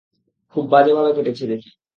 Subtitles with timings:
[0.55, 1.69] খুব বাজেভাবে কেটেছে দেখি।